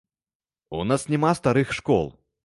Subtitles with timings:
[0.77, 2.05] У нас няма старых школ.